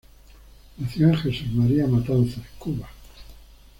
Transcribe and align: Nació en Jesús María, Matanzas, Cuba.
Nació 0.79 1.09
en 1.09 1.15
Jesús 1.17 1.51
María, 1.51 1.85
Matanzas, 1.85 2.41
Cuba. 2.57 2.89